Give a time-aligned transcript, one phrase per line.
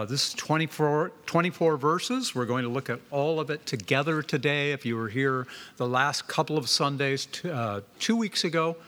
[0.00, 2.34] Uh, this is 24, 24 verses.
[2.34, 4.72] We're going to look at all of it together today.
[4.72, 8.78] If you were here the last couple of Sundays, t- uh, two weeks ago,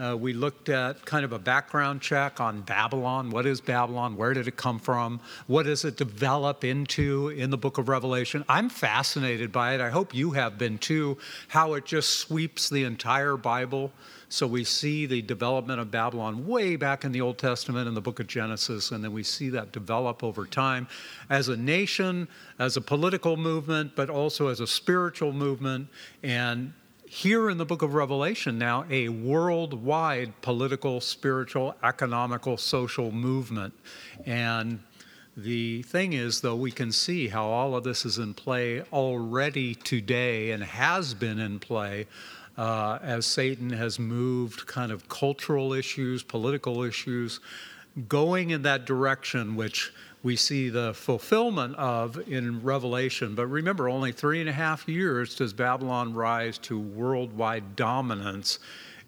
[0.00, 3.30] uh, we looked at kind of a background check on Babylon.
[3.30, 4.16] What is Babylon?
[4.16, 5.20] Where did it come from?
[5.46, 8.44] What does it develop into in the book of Revelation?
[8.48, 9.80] I'm fascinated by it.
[9.80, 13.92] I hope you have been too, how it just sweeps the entire Bible.
[14.28, 18.00] So we see the development of Babylon way back in the Old Testament in the
[18.00, 20.88] book of Genesis, and then we see that develop over time
[21.30, 22.26] as a nation,
[22.58, 25.88] as a political movement, but also as a spiritual movement.
[26.24, 26.72] And
[27.08, 33.74] here in the book of Revelation now, a worldwide political, spiritual, economical, social movement.
[34.24, 34.80] And
[35.36, 39.74] the thing is, though, we can see how all of this is in play already
[39.74, 42.06] today and has been in play
[42.56, 47.40] uh, as Satan has moved kind of cultural issues, political issues,
[48.08, 49.92] going in that direction, which
[50.22, 53.34] we see the fulfillment of in Revelation.
[53.34, 58.58] But remember, only three and a half years does Babylon rise to worldwide dominance,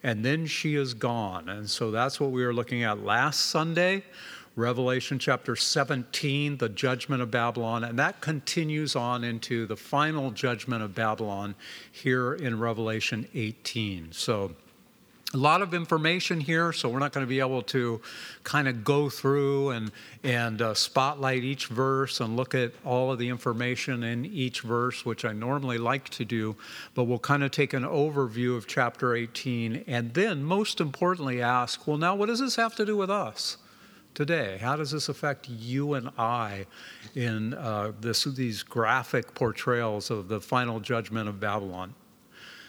[0.02, 1.48] and then she is gone.
[1.48, 4.04] And so that's what we were looking at last Sunday.
[4.58, 10.82] Revelation chapter 17, the judgment of Babylon, and that continues on into the final judgment
[10.82, 11.54] of Babylon
[11.92, 14.08] here in Revelation 18.
[14.10, 14.56] So,
[15.32, 18.00] a lot of information here, so we're not going to be able to
[18.42, 19.92] kind of go through and,
[20.24, 25.04] and uh, spotlight each verse and look at all of the information in each verse,
[25.04, 26.56] which I normally like to do,
[26.94, 31.86] but we'll kind of take an overview of chapter 18 and then, most importantly, ask
[31.86, 33.58] well, now what does this have to do with us?
[34.14, 34.58] Today?
[34.60, 36.66] How does this affect you and I
[37.14, 41.94] in uh, this, these graphic portrayals of the final judgment of Babylon?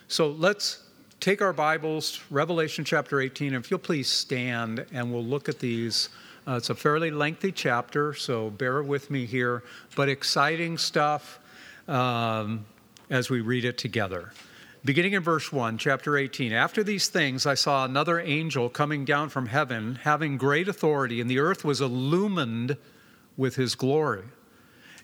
[0.08, 0.84] So let's
[1.20, 5.60] take our Bibles, Revelation chapter 18, and if you'll please stand and we'll look at
[5.60, 6.10] these.
[6.48, 9.64] Uh, it's a fairly lengthy chapter, so bear with me here,
[9.96, 11.40] but exciting stuff
[11.88, 12.66] um,
[13.10, 14.32] as we read it together.
[14.86, 16.54] Beginning in verse 1, chapter 18.
[16.54, 21.30] After these things, I saw another angel coming down from heaven, having great authority, and
[21.30, 22.78] the earth was illumined
[23.36, 24.24] with his glory.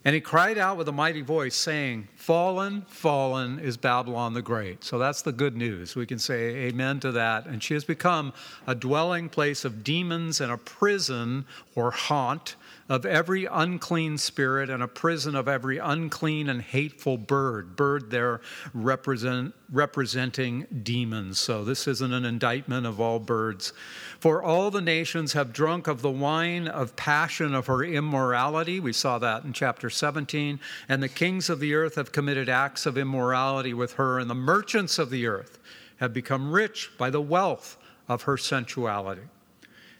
[0.06, 4.84] And he cried out with a mighty voice, saying, Fallen, fallen is Babylon the Great.
[4.84, 5.94] So that's the good news.
[5.94, 7.46] We can say amen to that.
[7.46, 8.32] And she has become
[8.66, 11.46] a dwelling place of demons and a prison
[11.76, 12.56] or haunt
[12.88, 17.76] of every unclean spirit and a prison of every unclean and hateful bird.
[17.76, 18.42] Bird there
[18.74, 21.40] represent, representing demons.
[21.40, 23.74] So this isn't an indictment of all birds.
[24.20, 28.80] For all the nations have drunk of the wine of passion of her immorality.
[28.80, 30.60] We saw that in chapter 17.
[30.88, 34.36] And the kings of the earth have committed acts of immorality with her, and the
[34.36, 35.58] merchants of the earth
[35.98, 39.24] have become rich by the wealth of her sensuality.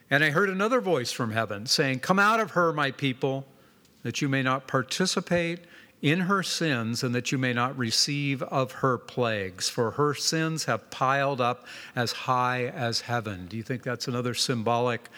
[0.10, 3.46] And I heard another voice from heaven saying, Come out of her, my people,
[4.04, 5.62] that you may not participate
[6.02, 10.66] in her sins and that you may not receive of her plagues, for her sins
[10.66, 13.48] have piled up as high as heaven.
[13.48, 15.10] Do you think that's another symbolic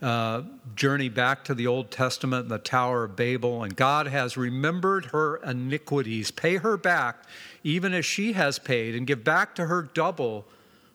[0.00, 0.42] uh,
[0.76, 3.64] journey back to the Old Testament and the Tower of Babel?
[3.64, 6.30] And God has remembered her iniquities.
[6.30, 7.24] Pay her back,
[7.64, 10.44] even as she has paid, and give back to her double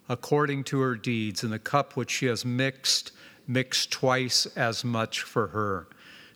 [0.08, 3.12] according to her deeds, in the cup which she has mixed
[3.52, 5.88] mix twice as much for her.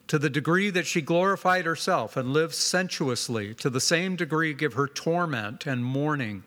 [0.08, 4.74] To the degree that she glorified herself and lived sensuously, to the same degree give
[4.74, 6.44] her torment and mourning.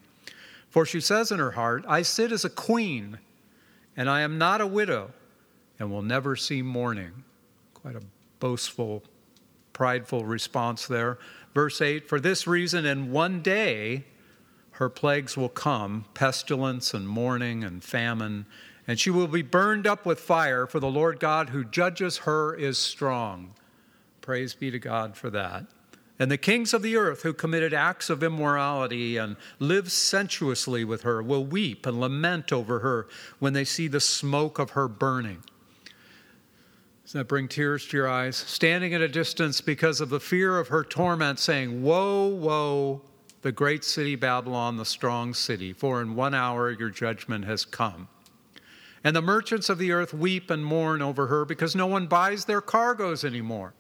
[0.71, 3.19] For she says in her heart, I sit as a queen,
[3.97, 5.11] and I am not a widow,
[5.79, 7.25] and will never see mourning.
[7.75, 8.03] Quite a
[8.39, 9.03] boastful,
[9.73, 11.19] prideful response there.
[11.55, 14.05] Verse 8 For this reason, in one day,
[14.73, 18.47] her plagues will come pestilence and mourning and famine
[18.89, 22.55] and she will be burned up with fire, for the Lord God who judges her
[22.55, 23.53] is strong.
[24.23, 25.67] Praise be to God for that.
[26.19, 31.03] And the kings of the earth who committed acts of immorality and lived sensuously with
[31.03, 33.07] her will weep and lament over her
[33.39, 35.45] when they see the smoke of her burning.
[37.05, 38.37] Does that bring tears to your eyes?
[38.37, 43.03] Standing at a distance because of the fear of her torment, saying, Woe, woe,
[43.43, 48.09] the great city Babylon, the strong city, for in one hour your judgment has come.
[49.05, 52.45] And the merchants of the earth weep and mourn over her because no one buys
[52.45, 53.75] their cargoes anymore.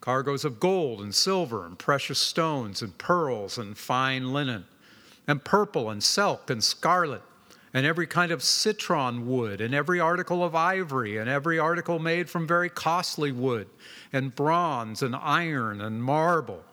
[0.00, 4.64] Cargoes of gold and silver and precious stones and pearls and fine linen,
[5.28, 7.22] and purple and silk and scarlet,
[7.72, 12.28] and every kind of citron wood, and every article of ivory, and every article made
[12.28, 13.68] from very costly wood,
[14.12, 16.64] and bronze and iron and marble,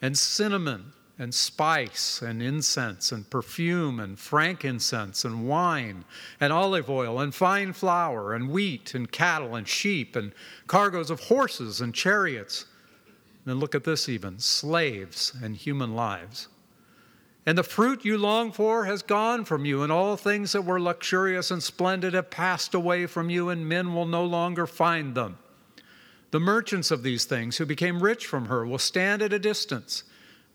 [0.00, 6.04] and cinnamon and spice and incense and perfume and frankincense and wine
[6.40, 10.32] and olive oil and fine flour and wheat and cattle and sheep and
[10.66, 12.66] cargoes of horses and chariots.
[13.46, 16.48] And look at this even slaves and human lives.
[17.46, 20.80] And the fruit you long for has gone from you, and all things that were
[20.80, 25.38] luxurious and splendid have passed away from you, and men will no longer find them.
[26.32, 30.02] The merchants of these things who became rich from her will stand at a distance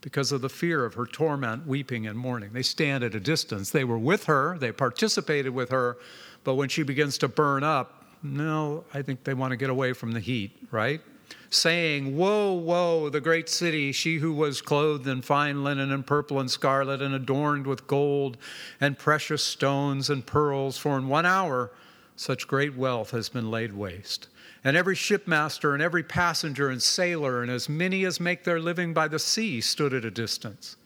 [0.01, 2.51] because of the fear of her torment, weeping and mourning.
[2.53, 3.69] They stand at a distance.
[3.69, 5.97] They were with her, they participated with her,
[6.43, 9.93] but when she begins to burn up, no, I think they want to get away
[9.93, 11.01] from the heat, right?
[11.49, 16.39] Saying, Woe, woe, the great city, she who was clothed in fine linen and purple
[16.39, 18.37] and scarlet and adorned with gold
[18.79, 21.71] and precious stones and pearls, for in one hour
[22.15, 24.27] such great wealth has been laid waste.
[24.63, 28.93] And every shipmaster and every passenger and sailor, and as many as make their living
[28.93, 30.77] by the sea, stood at a distance,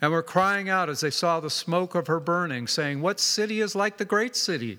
[0.00, 3.60] and were crying out as they saw the smoke of her burning, saying, What city
[3.60, 4.78] is like the great city?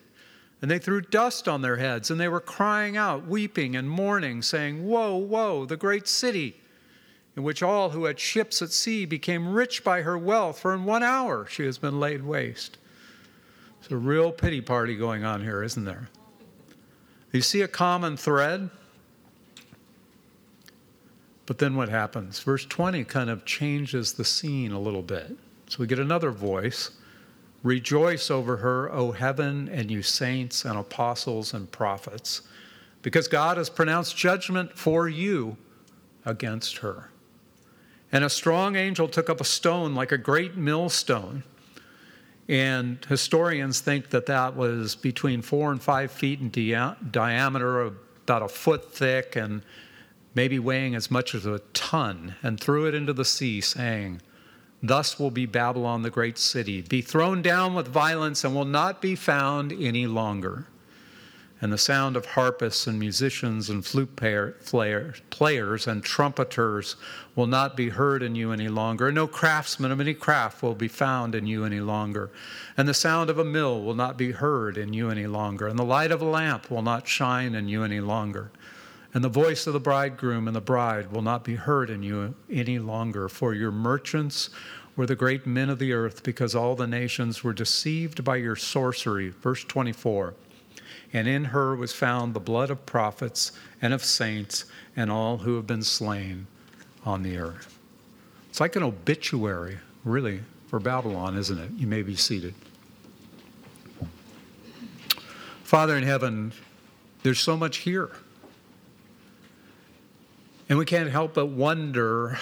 [0.62, 4.42] And they threw dust on their heads, and they were crying out, weeping and mourning,
[4.42, 6.60] saying, Woe, woe, the great city,
[7.38, 10.84] in which all who had ships at sea became rich by her wealth, for in
[10.84, 12.78] one hour she has been laid waste.
[13.82, 16.10] It's a real pity party going on here, isn't there?
[17.34, 18.70] You see a common thread?
[21.46, 22.40] But then what happens?
[22.40, 25.36] Verse 20 kind of changes the scene a little bit.
[25.68, 26.92] So we get another voice
[27.64, 32.42] Rejoice over her, O heaven, and you saints and apostles and prophets,
[33.02, 35.56] because God has pronounced judgment for you
[36.26, 37.10] against her.
[38.12, 41.44] And a strong angel took up a stone like a great millstone
[42.48, 48.42] and historians think that that was between four and five feet in dia- diameter, about
[48.42, 49.64] a foot thick, and
[50.36, 54.22] maybe weighing as much as a ton, and threw it into the sea, saying,
[54.82, 59.02] Thus will be Babylon the great city, be thrown down with violence, and will not
[59.02, 60.68] be found any longer
[61.64, 66.98] and the sound of harpists and musicians and flute players and trumpeters
[67.38, 69.14] will not be heard in you any longer.
[69.14, 72.30] No craftsman of any craft will be found in you any longer.
[72.76, 75.70] And the sound of a mill will not be heard in you any longer.
[75.70, 78.52] And the light of a lamp will not shine in you any longer.
[79.14, 82.36] And the voice of the bridegroom and the bride will not be heard in you
[82.52, 83.30] any longer.
[83.30, 84.50] For your merchants
[84.98, 88.58] were the great men of the earth, because all the nations were deceived by your
[88.58, 89.30] sorcery.
[89.30, 90.34] Verse 24
[91.14, 93.52] and in her was found the blood of prophets
[93.82, 94.66] and of saints
[94.96, 96.48] and all who have been slain
[97.06, 97.78] on the earth.
[98.50, 101.72] It's like an obituary, really, for Babylon, isn't it?
[101.78, 102.56] You may be seated.
[105.64, 106.52] Father in heaven,
[107.22, 108.12] there's so much here.
[110.70, 112.38] And we can't help but wonder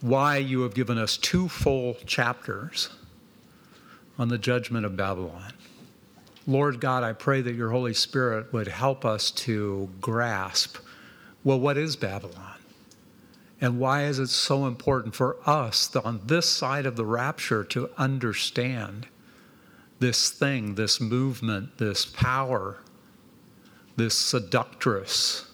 [0.00, 2.90] why you have given us two full chapters
[4.18, 5.52] on the judgment of Babylon.
[6.46, 10.76] Lord God, I pray that your Holy Spirit would help us to grasp
[11.44, 12.58] well, what is Babylon?
[13.60, 17.90] And why is it so important for us on this side of the rapture to
[17.98, 19.06] understand
[20.00, 22.78] this thing, this movement, this power,
[23.96, 25.50] this seductress,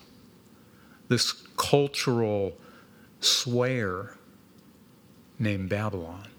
[1.08, 2.56] this cultural
[3.20, 4.14] swayer
[5.38, 6.30] named Babylon?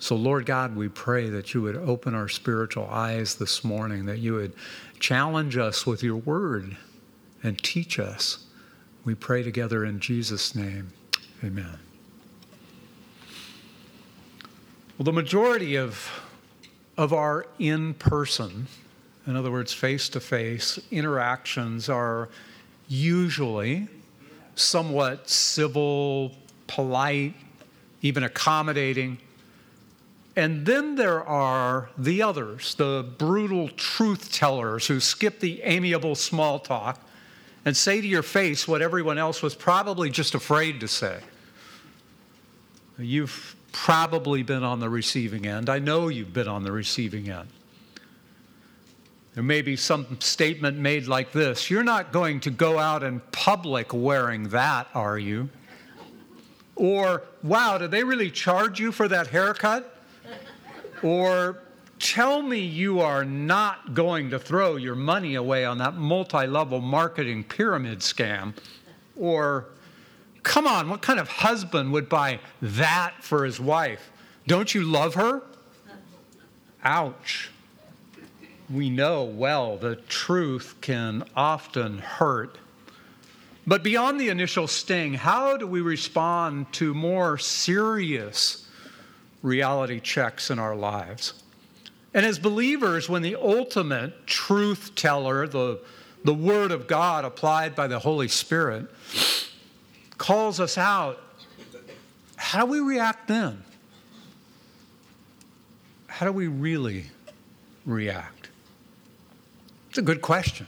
[0.00, 4.18] So, Lord God, we pray that you would open our spiritual eyes this morning, that
[4.18, 4.52] you would
[5.00, 6.76] challenge us with your word
[7.42, 8.44] and teach us.
[9.04, 10.92] We pray together in Jesus' name.
[11.42, 11.78] Amen.
[14.96, 16.10] Well, the majority of,
[16.96, 18.66] of our in person,
[19.26, 22.28] in other words, face to face interactions, are
[22.88, 23.88] usually
[24.54, 26.32] somewhat civil,
[26.66, 27.34] polite,
[28.02, 29.18] even accommodating.
[30.38, 36.60] And then there are the others, the brutal truth tellers who skip the amiable small
[36.60, 37.00] talk
[37.64, 41.18] and say to your face what everyone else was probably just afraid to say.
[43.00, 45.68] You've probably been on the receiving end.
[45.68, 47.48] I know you've been on the receiving end.
[49.34, 53.18] There may be some statement made like this You're not going to go out in
[53.32, 55.48] public wearing that, are you?
[56.76, 59.96] Or, wow, did they really charge you for that haircut?
[61.02, 61.58] Or
[61.98, 66.80] tell me you are not going to throw your money away on that multi level
[66.80, 68.54] marketing pyramid scam.
[69.16, 69.66] Or,
[70.42, 74.10] come on, what kind of husband would buy that for his wife?
[74.46, 75.42] Don't you love her?
[76.84, 77.50] Ouch.
[78.70, 82.58] We know well the truth can often hurt.
[83.66, 88.67] But beyond the initial sting, how do we respond to more serious
[89.42, 91.34] reality checks in our lives?
[92.14, 95.80] And as believers, when the ultimate truth teller, the,
[96.24, 98.86] the Word of God applied by the Holy Spirit,
[100.16, 101.20] calls us out,
[102.36, 103.62] how do we react then?
[106.06, 107.04] How do we really
[107.84, 108.48] react?
[109.90, 110.66] It's a good question.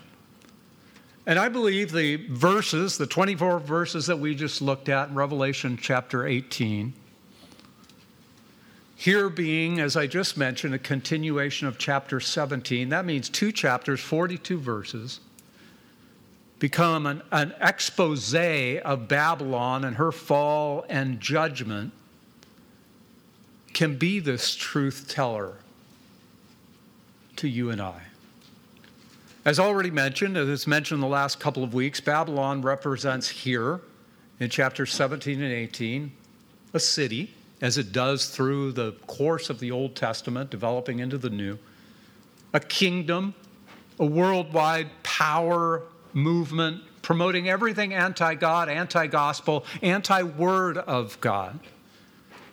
[1.26, 5.78] And I believe the verses, the 24 verses that we just looked at in Revelation
[5.80, 6.92] chapter 18,
[9.00, 13.98] here being, as I just mentioned, a continuation of chapter 17, that means two chapters,
[13.98, 15.20] 42 verses,
[16.58, 21.94] become an, an expose of Babylon and her fall and judgment,
[23.72, 25.54] can be this truth teller
[27.36, 28.02] to you and I.
[29.46, 33.80] As already mentioned, as it's mentioned in the last couple of weeks, Babylon represents here
[34.38, 36.12] in chapter 17 and 18
[36.74, 41.30] a city as it does through the course of the Old Testament, developing into the
[41.30, 41.58] New,
[42.52, 43.34] a kingdom,
[43.98, 51.58] a worldwide power movement promoting everything anti God, anti gospel, anti word of God.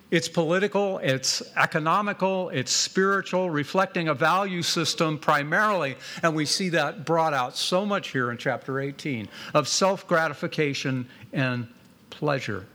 [0.10, 7.06] It's political, it's economical, it's spiritual, reflecting a value system primarily, and we see that
[7.06, 11.68] brought out so much here in chapter 18 of self gratification and
[12.10, 12.66] pleasure.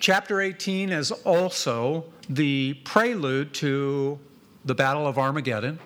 [0.00, 4.18] Chapter 18 is also the prelude to
[4.64, 5.80] the Battle of Armageddon,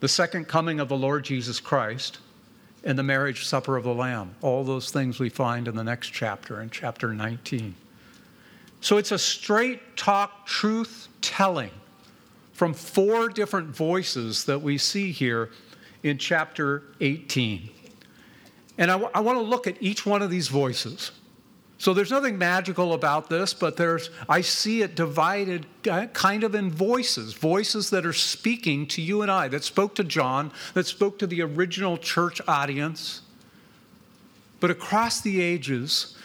[0.00, 2.18] the second coming of the Lord Jesus Christ,
[2.82, 4.34] and the marriage supper of the Lamb.
[4.40, 7.76] All those things we find in the next chapter, in chapter 19.
[8.80, 11.70] So it's a straight talk truth telling
[12.52, 15.50] from four different voices that we see here
[16.02, 17.70] in chapter 18.
[18.78, 21.12] And I, w- I want to look at each one of these voices.
[21.80, 26.54] So there's nothing magical about this, but there's I see it divided uh, kind of
[26.54, 30.86] in voices, voices that are speaking to you and I, that spoke to John, that
[30.86, 33.22] spoke to the original church audience.
[34.60, 36.18] But across the ages,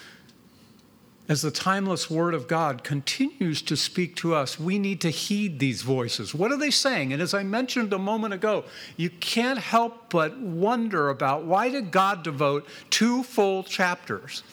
[1.29, 5.59] as the timeless Word of God continues to speak to us, we need to heed
[5.59, 6.35] these voices.
[6.35, 7.13] What are they saying?
[7.13, 8.65] And as I mentioned a moment ago,
[8.97, 14.43] you can't help but wonder about why did God devote two full chapters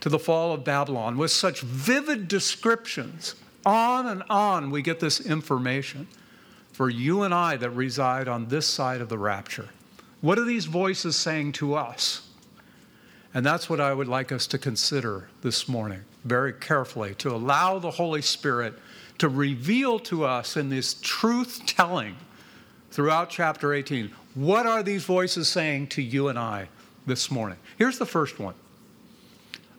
[0.00, 3.34] to the fall of Babylon with such vivid descriptions.
[3.66, 6.06] On and on, we get this information
[6.72, 9.68] for you and I that reside on this side of the rapture.
[10.20, 12.28] What are these voices saying to us?
[13.34, 17.78] And that's what I would like us to consider this morning very carefully to allow
[17.78, 18.74] the Holy Spirit
[19.18, 22.16] to reveal to us in this truth telling
[22.90, 26.68] throughout chapter 18 what are these voices saying to you and I
[27.06, 27.58] this morning?
[27.76, 28.54] Here's the first one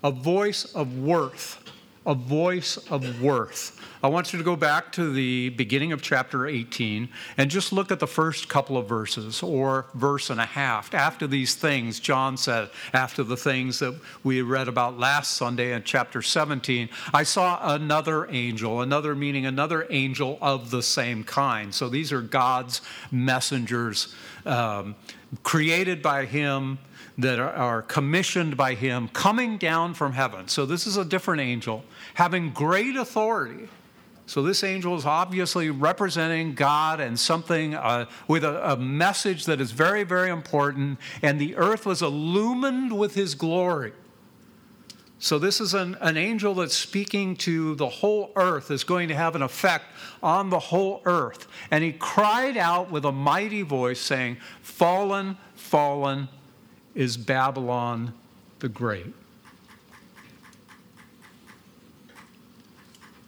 [0.04, 1.64] a voice of worth.
[2.06, 3.80] A voice of worth.
[4.02, 7.92] I want you to go back to the beginning of chapter 18 and just look
[7.92, 10.94] at the first couple of verses or verse and a half.
[10.94, 15.84] After these things, John said, after the things that we read about last Sunday in
[15.84, 21.76] chapter 17, I saw another angel, another meaning another angel of the same kind.
[21.76, 24.16] So these are God's messengers
[24.46, 24.96] um,
[25.44, 26.80] created by Him
[27.20, 30.48] that are, commissioned by him coming down from heaven.
[30.48, 31.84] So this is a different angel
[32.14, 33.68] having great authority.
[34.26, 39.60] So this angel is obviously representing God and something uh, with a, a message that
[39.60, 41.00] is very, very important.
[41.22, 43.94] And the earth was illumined with his glory.
[45.22, 49.16] So, this is an, an angel that's speaking to the whole earth, is going to
[49.16, 49.84] have an effect
[50.24, 51.50] on the whole earth.
[51.72, 56.30] And he cried out with a mighty voice, saying, Fallen, fallen,
[57.00, 58.14] is Babylon
[58.60, 59.14] the Great.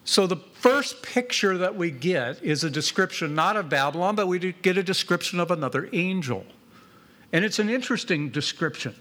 [0.03, 4.39] So, the first picture that we get is a description not of Babylon, but we
[4.39, 6.45] get a description of another angel.
[7.31, 8.93] And it's an interesting description.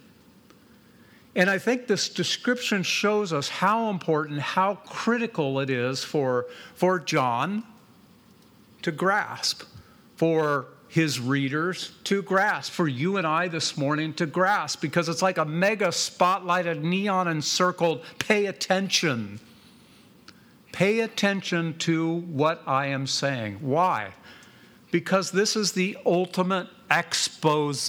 [1.34, 6.46] And I think this description shows us how important, how critical it is for,
[6.76, 7.64] for John
[8.82, 9.64] to grasp,
[10.14, 15.22] for his readers to grasp, for you and I this morning to grasp, because it's
[15.22, 19.38] like a mega spotlighted, neon encircled, pay attention.
[20.72, 23.58] Pay attention to what I am saying.
[23.60, 24.10] Why?
[24.90, 27.80] Because this is the ultimate expose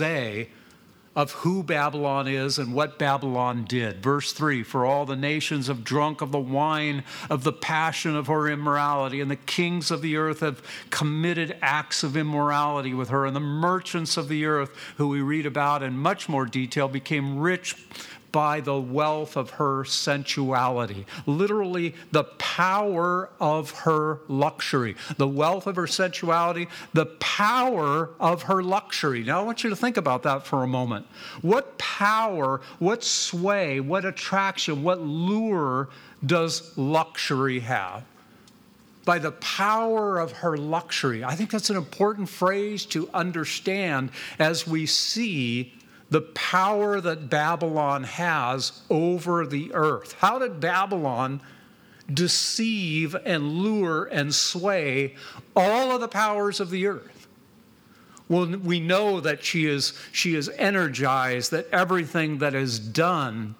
[1.15, 4.01] of who Babylon is and what Babylon did.
[4.01, 8.27] Verse 3 For all the nations have drunk of the wine of the passion of
[8.27, 13.25] her immorality, and the kings of the earth have committed acts of immorality with her,
[13.25, 17.39] and the merchants of the earth, who we read about in much more detail, became
[17.39, 17.75] rich
[18.31, 21.05] by the wealth of her sensuality.
[21.25, 24.95] Literally, the power of her luxury.
[25.17, 29.23] The wealth of her sensuality, the power of her luxury.
[29.23, 31.05] Now, I want you to think about that for a moment.
[31.41, 35.89] What power, what sway, what attraction, what lure
[36.25, 38.03] does luxury have?
[39.03, 41.23] by the power of her luxury.
[41.23, 45.73] I think that's an important phrase to understand as we see
[46.11, 50.13] the power that Babylon has over the earth.
[50.19, 51.41] How did Babylon
[52.13, 55.15] deceive and lure and sway
[55.55, 57.27] all of the powers of the earth?
[58.27, 63.55] Well, we know that she is, she is energized, that everything that is done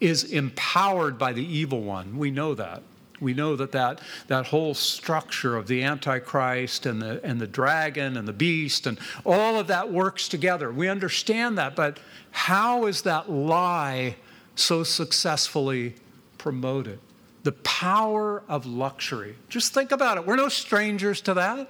[0.00, 2.16] is empowered by the evil one.
[2.16, 2.82] We know that.
[3.22, 8.16] We know that that, that whole structure of the Antichrist and the, and the dragon
[8.16, 10.72] and the beast and all of that works together.
[10.72, 12.00] We understand that, but
[12.32, 14.16] how is that lie
[14.56, 15.94] so successfully
[16.36, 16.98] promoted?
[17.44, 19.36] The power of luxury.
[19.48, 20.26] Just think about it.
[20.26, 21.68] We're no strangers to that.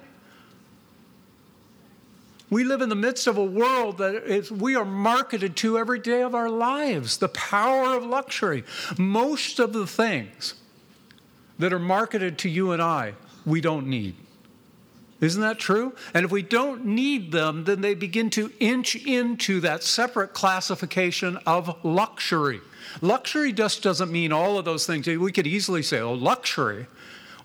[2.49, 5.99] We live in the midst of a world that is, we are marketed to every
[5.99, 7.17] day of our lives.
[7.17, 8.63] The power of luxury.
[8.97, 10.53] Most of the things
[11.63, 13.13] that are marketed to you and I,
[13.45, 14.17] we don't need.
[15.21, 15.95] Isn't that true?
[16.13, 21.37] And if we don't need them, then they begin to inch into that separate classification
[21.45, 22.59] of luxury.
[22.99, 25.07] Luxury just doesn't mean all of those things.
[25.07, 26.85] We could easily say, oh, luxury.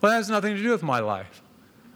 [0.00, 1.40] Well, that has nothing to do with my life.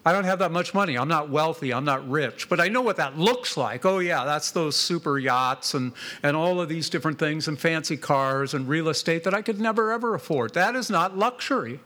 [0.07, 0.97] I don't have that much money.
[0.97, 1.75] I'm not wealthy.
[1.75, 2.49] I'm not rich.
[2.49, 3.85] But I know what that looks like.
[3.85, 7.97] Oh, yeah, that's those super yachts and, and all of these different things and fancy
[7.97, 10.55] cars and real estate that I could never, ever afford.
[10.55, 11.81] That is not luxury.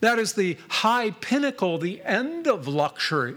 [0.00, 3.36] That is the high pinnacle, the end of luxury.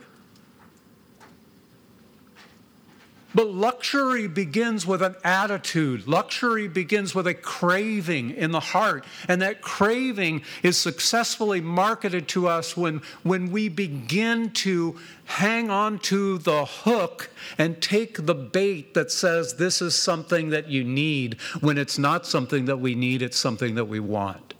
[3.33, 6.07] But luxury begins with an attitude.
[6.07, 9.05] Luxury begins with a craving in the heart.
[9.27, 15.99] And that craving is successfully marketed to us when, when we begin to hang on
[15.99, 21.39] to the hook and take the bait that says this is something that you need
[21.61, 24.55] when it's not something that we need, it's something that we want.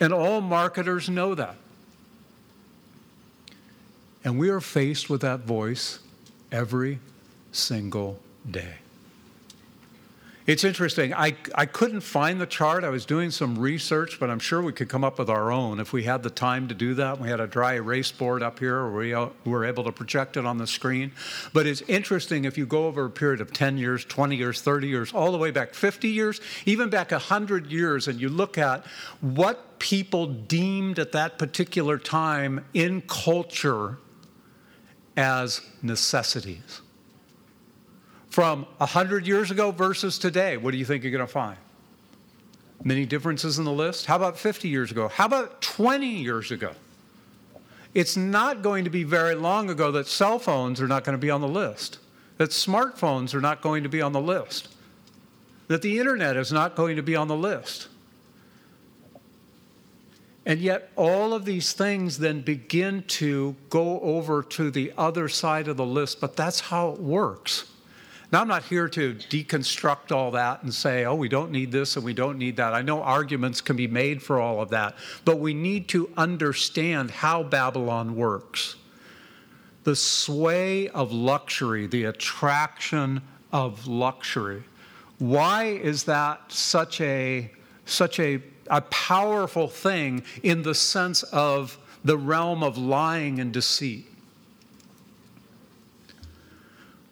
[0.00, 1.56] And all marketers know that.
[4.24, 6.00] And we are faced with that voice
[6.50, 6.98] every
[7.52, 8.18] single
[8.50, 8.76] day.
[10.50, 11.14] It's interesting.
[11.14, 12.82] I, I couldn't find the chart.
[12.82, 15.78] I was doing some research, but I'm sure we could come up with our own
[15.78, 17.20] if we had the time to do that.
[17.20, 20.44] We had a dry erase board up here where we were able to project it
[20.44, 21.12] on the screen.
[21.52, 24.88] But it's interesting if you go over a period of 10 years, 20 years, 30
[24.88, 28.84] years, all the way back 50 years, even back 100 years, and you look at
[29.20, 33.98] what people deemed at that particular time in culture
[35.16, 36.80] as necessities
[38.30, 41.58] from 100 years ago versus today, what do you think you're going to find?
[42.82, 44.06] Many differences in the list?
[44.06, 45.08] How about 50 years ago?
[45.08, 46.72] How about 20 years ago?
[47.92, 51.20] It's not going to be very long ago that cell phones are not going to
[51.20, 51.98] be on the list,
[52.38, 54.68] that smartphones are not going to be on the list,
[55.66, 57.88] that the internet is not going to be on the list.
[60.46, 65.68] And yet, all of these things then begin to go over to the other side
[65.68, 67.70] of the list, but that's how it works.
[68.32, 71.96] Now, I'm not here to deconstruct all that and say, oh, we don't need this
[71.96, 72.74] and we don't need that.
[72.74, 77.10] I know arguments can be made for all of that, but we need to understand
[77.10, 78.76] how Babylon works.
[79.82, 84.62] The sway of luxury, the attraction of luxury.
[85.18, 87.50] Why is that such a
[87.84, 94.06] such a, a powerful thing in the sense of the realm of lying and deceit?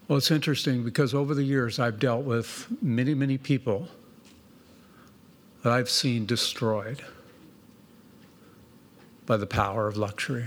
[0.09, 3.89] Well, it's interesting because over the years I've dealt with many, many people
[5.63, 7.03] that I've seen destroyed
[9.27, 10.47] by the power of luxury.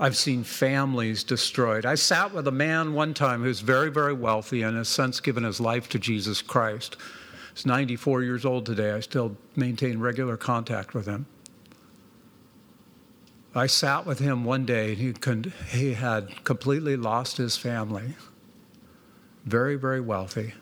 [0.00, 1.86] I've seen families destroyed.
[1.86, 5.44] I sat with a man one time who's very, very wealthy and has since given
[5.44, 6.96] his life to Jesus Christ.
[7.54, 8.90] He's 94 years old today.
[8.90, 11.26] I still maintain regular contact with him.
[13.54, 18.14] I sat with him one day and he, he had completely lost his family
[19.48, 20.54] very, very wealthy,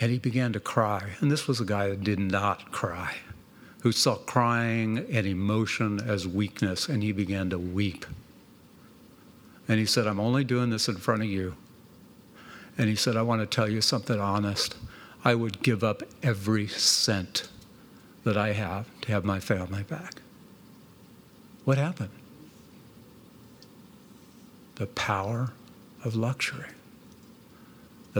[0.00, 1.10] and he began to cry.
[1.20, 3.16] And this was a guy that did not cry,
[3.82, 8.06] who saw crying and emotion as weakness, and he began to weep.
[9.68, 11.54] And he said, I'm only doing this in front of you.
[12.76, 14.76] And he said, I want to tell you something honest.
[15.24, 17.48] I would give up every cent
[18.24, 20.22] that I have to have my family back.
[21.64, 22.10] What happened?
[24.76, 25.52] The power
[26.04, 26.66] of luxury.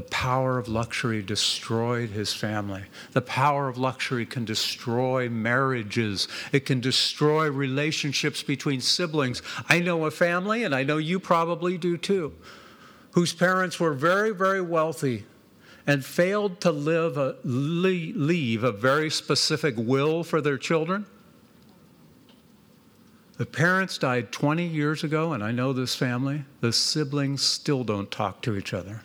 [0.00, 2.84] The power of luxury destroyed his family.
[3.12, 6.26] The power of luxury can destroy marriages.
[6.52, 9.42] It can destroy relationships between siblings.
[9.68, 12.34] I know a family, and I know you probably do too,
[13.10, 15.26] whose parents were very, very wealthy
[15.86, 21.04] and failed to live a, leave a very specific will for their children.
[23.36, 26.46] The parents died 20 years ago, and I know this family.
[26.62, 29.02] The siblings still don't talk to each other.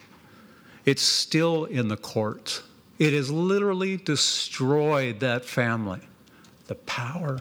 [0.85, 2.61] It's still in the courts.
[2.99, 6.01] It has literally destroyed that family.
[6.67, 7.39] The power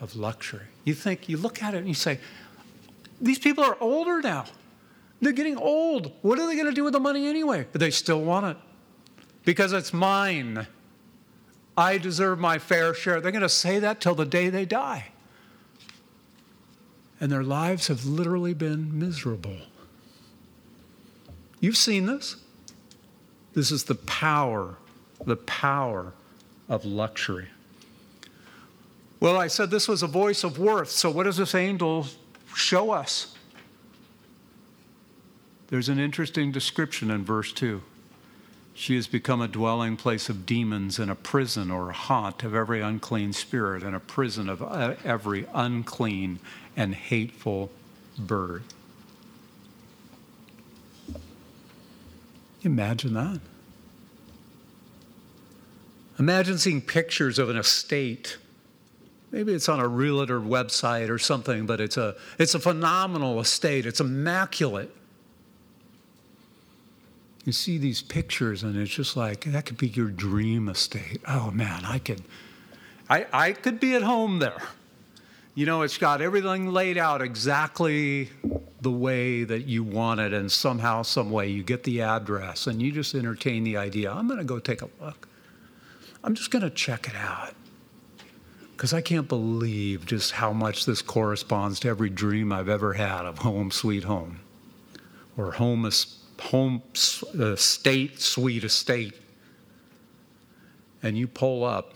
[0.00, 0.66] of luxury.
[0.84, 2.18] You think, you look at it and you say,
[3.20, 4.44] these people are older now.
[5.20, 6.12] They're getting old.
[6.22, 7.66] What are they going to do with the money anyway?
[7.72, 8.56] But they still want it
[9.44, 10.66] because it's mine.
[11.76, 13.20] I deserve my fair share.
[13.20, 15.06] They're going to say that till the day they die.
[17.20, 19.56] And their lives have literally been miserable.
[21.60, 22.36] You've seen this.
[23.54, 24.76] This is the power,
[25.24, 26.12] the power
[26.68, 27.48] of luxury.
[29.20, 30.90] Well, I said this was a voice of worth.
[30.90, 32.06] So, what does this angel
[32.54, 33.34] show us?
[35.68, 37.80] There's an interesting description in verse 2.
[38.74, 42.54] She has become a dwelling place of demons and a prison or a haunt of
[42.54, 46.40] every unclean spirit and a prison of uh, every unclean
[46.76, 47.70] and hateful
[48.18, 48.64] bird.
[52.64, 53.40] Imagine that.
[56.18, 58.38] Imagine seeing pictures of an estate.
[59.30, 63.84] Maybe it's on a realtor website or something, but it's a, it's a phenomenal estate.
[63.84, 64.94] It's immaculate.
[67.44, 71.20] You see these pictures, and it's just like, that could be your dream estate.
[71.28, 72.22] Oh man, I could,
[73.10, 74.62] I, I could be at home there.
[75.54, 78.30] You know, it's got everything laid out exactly
[78.84, 82.80] the way that you want it, and somehow, some way, you get the address, and
[82.80, 84.12] you just entertain the idea.
[84.12, 85.28] I'm going to go take a look.
[86.22, 87.54] I'm just going to check it out
[88.72, 93.24] because I can't believe just how much this corresponds to every dream I've ever had
[93.24, 94.38] of home sweet home,
[95.36, 95.90] or home
[96.40, 96.82] home
[97.38, 99.14] uh, state sweet estate.
[101.02, 101.94] And you pull up,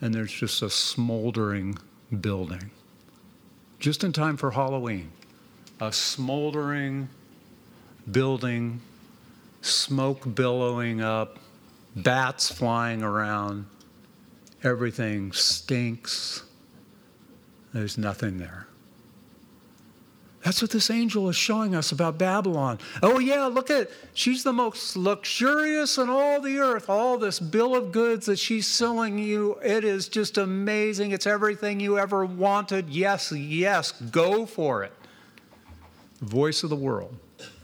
[0.00, 1.78] and there's just a smoldering
[2.20, 2.70] building
[3.82, 5.10] just in time for Halloween.
[5.82, 7.08] A smoldering
[8.08, 8.80] building,
[9.62, 11.40] smoke billowing up,
[11.96, 13.66] bats flying around,
[14.62, 16.44] everything stinks.
[17.74, 18.68] There's nothing there.
[20.44, 22.78] That's what this angel is showing us about Babylon.
[23.02, 26.88] Oh, yeah, look at she's the most luxurious in all the earth.
[26.88, 31.10] All this bill of goods that she's selling you, it is just amazing.
[31.10, 32.88] It's everything you ever wanted.
[32.88, 34.92] Yes, yes, go for it.
[36.22, 37.16] Voice of the world.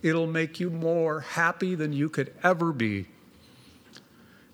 [0.02, 3.06] It'll make you more happy than you could ever be.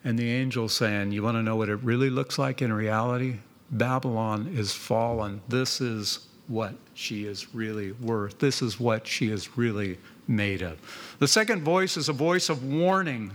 [0.04, 3.38] And the angel saying, You want to know what it really looks like in reality?
[3.70, 5.40] Babylon is fallen.
[5.48, 8.38] This is what she is really worth.
[8.38, 10.78] This is what she is really made of.
[11.18, 13.32] The second voice is a voice of warning,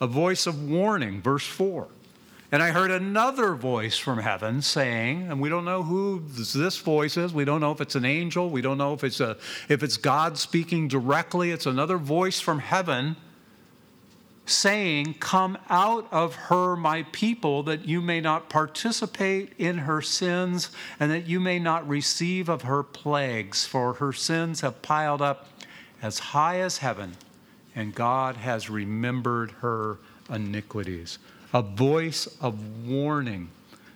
[0.00, 1.86] a voice of warning, verse 4.
[2.52, 7.16] And I heard another voice from heaven saying, and we don't know who this voice
[7.16, 7.32] is.
[7.32, 8.50] We don't know if it's an angel.
[8.50, 9.36] We don't know if it's, a,
[9.68, 11.50] if it's God speaking directly.
[11.50, 13.16] It's another voice from heaven
[14.46, 20.70] saying, Come out of her, my people, that you may not participate in her sins,
[21.00, 25.48] and that you may not receive of her plagues, for her sins have piled up
[26.02, 27.16] as high as heaven,
[27.74, 29.98] and God has remembered her
[30.30, 31.18] iniquities.
[31.54, 33.48] A voice of warning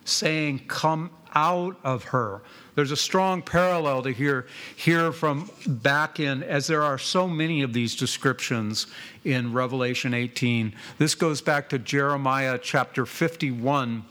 [0.04, 2.40] saying, Come out of her.
[2.74, 7.62] There's a strong parallel to hear, hear from back in, as there are so many
[7.62, 8.86] of these descriptions
[9.24, 10.74] in Revelation 18.
[10.96, 14.04] This goes back to Jeremiah chapter 51.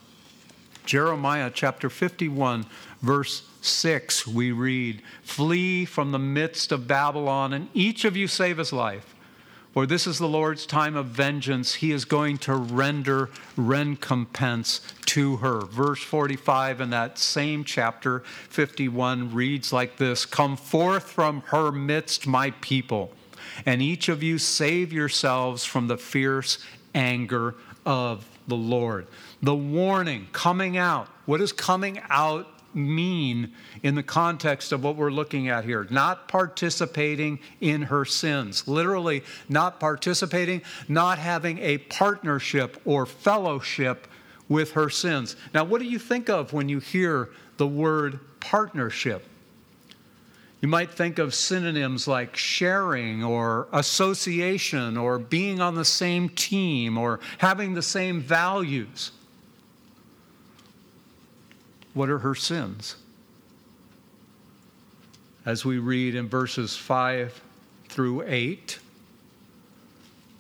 [0.86, 2.66] Jeremiah chapter 51,
[3.02, 8.58] verse 6, we read, Flee from the midst of Babylon, and each of you save
[8.58, 9.14] his life.
[9.78, 11.76] For this is the Lord's time of vengeance.
[11.76, 15.62] He is going to render recompense to her.
[15.68, 22.26] Verse 45 in that same chapter 51 reads like this Come forth from her midst,
[22.26, 23.12] my people,
[23.68, 26.58] and each of you save yourselves from the fierce
[26.96, 27.54] anger
[27.86, 29.06] of the Lord.
[29.44, 31.08] The warning coming out.
[31.28, 35.88] What does coming out mean in the context of what we're looking at here?
[35.90, 38.68] Not participating in her sins.
[38.68, 44.08] Literally, not participating, not having a partnership or fellowship
[44.48, 45.36] with her sins.
[45.54, 49.26] Now, what do you think of when you hear the word partnership?
[50.62, 56.98] You might think of synonyms like sharing or association or being on the same team
[56.98, 59.12] or having the same values.
[61.98, 62.96] What are her sins?
[65.48, 67.42] As we read in verses 5
[67.90, 68.78] through 8,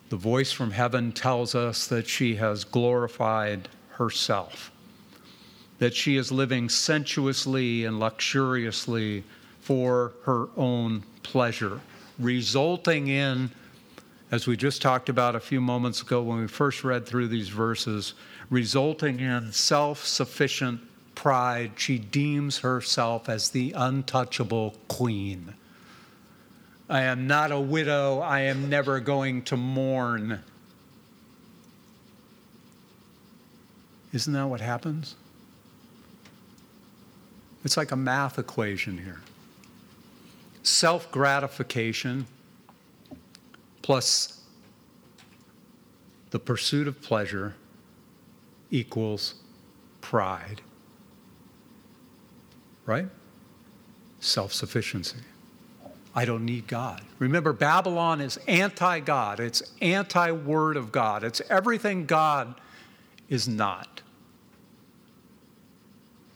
[0.09, 4.71] the voice from heaven tells us that she has glorified herself,
[5.79, 9.23] that she is living sensuously and luxuriously
[9.59, 11.81] for her own pleasure,
[12.19, 13.49] resulting in,
[14.29, 17.49] as we just talked about a few moments ago when we first read through these
[17.49, 18.13] verses,
[18.51, 20.81] resulting in self sufficient
[21.17, 21.71] pride.
[21.77, 25.55] She deems herself as the untouchable queen.
[26.87, 28.19] I am not a widow.
[28.19, 30.43] I am never going to mourn.
[34.13, 35.15] Isn't that what happens?
[37.65, 39.19] It's like a math equation here
[40.61, 42.27] self gratification
[43.81, 44.43] plus
[46.29, 47.55] the pursuit of pleasure
[48.69, 49.33] equals
[50.01, 50.61] pride.
[52.87, 53.07] Right?
[54.19, 55.17] Self sufficiency.
[56.15, 57.03] I don't need God.
[57.19, 62.55] Remember, Babylon is anti God, it's anti Word of God, it's everything God
[63.29, 64.01] is not.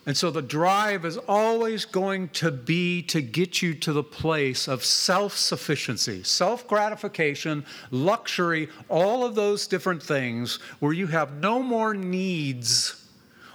[0.06, 4.68] And so the drive is always going to be to get you to the place
[4.68, 11.62] of self sufficiency, self gratification, luxury, all of those different things where you have no
[11.62, 13.01] more needs.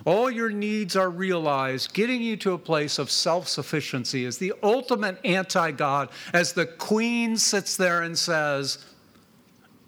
[0.07, 1.93] All your needs are realized.
[1.93, 6.65] Getting you to a place of self sufficiency is the ultimate anti God as the
[6.65, 8.79] queen sits there and says,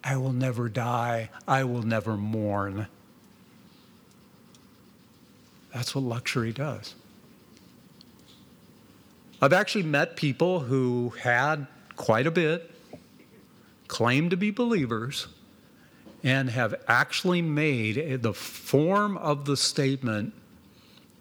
[0.03, 2.89] I will never die, I will never mourn.
[5.73, 6.97] That's what luxury does.
[9.41, 12.69] I've actually met people who had quite a bit,
[13.87, 15.29] claimed to be believers,
[16.25, 20.35] and have actually made the form of the statement,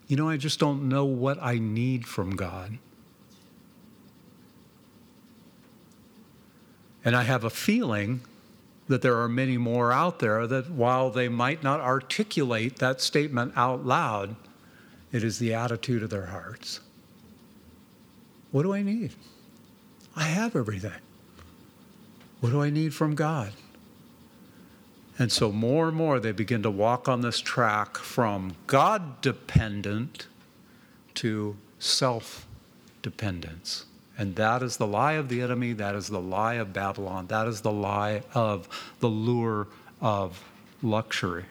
[0.07, 2.77] you know, I just don't know what I need from God.
[7.05, 8.21] And I have a feeling
[8.87, 13.53] that there are many more out there that while they might not articulate that statement
[13.55, 14.35] out loud,
[15.11, 16.79] it is the attitude of their hearts.
[18.51, 19.13] What do I need?
[20.15, 20.91] I have everything.
[22.39, 23.51] What do I need from God?
[25.19, 30.27] And so more and more they begin to walk on this track from God dependent
[31.15, 32.45] to self
[33.01, 33.85] dependence.
[34.17, 35.73] And that is the lie of the enemy.
[35.73, 37.27] That is the lie of Babylon.
[37.27, 38.67] That is the lie of
[38.99, 39.67] the lure
[40.01, 40.43] of
[40.81, 41.45] luxury.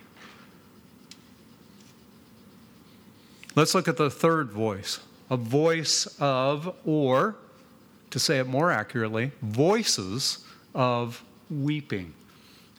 [3.54, 7.34] Let's look at the third voice a voice of, or
[8.10, 12.14] to say it more accurately, voices of weeping.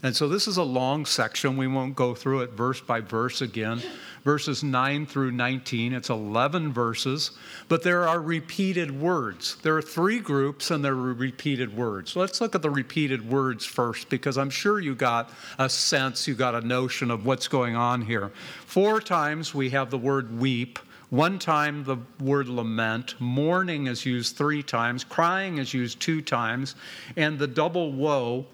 [0.03, 1.57] And so this is a long section.
[1.57, 3.81] We won't go through it verse by verse again.
[4.23, 7.31] Verses 9 through 19, it's 11 verses,
[7.69, 9.55] but there are repeated words.
[9.63, 12.15] There are three groups and there are repeated words.
[12.15, 16.35] Let's look at the repeated words first because I'm sure you got a sense, you
[16.35, 18.31] got a notion of what's going on here.
[18.65, 20.77] Four times we have the word weep.
[21.09, 26.75] One time the word lament, mourning is used three times, crying is used two times,
[27.15, 28.45] and the double woe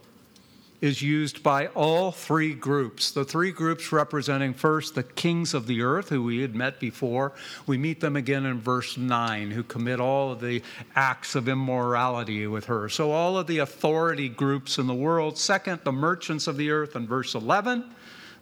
[0.84, 3.12] is used by all three groups.
[3.12, 7.32] The three groups representing first the kings of the earth, who we had met before.
[7.66, 10.62] We meet them again in verse 9, who commit all of the
[10.94, 12.90] acts of immorality with her.
[12.90, 15.38] So, all of the authority groups in the world.
[15.38, 17.86] Second, the merchants of the earth in verse 11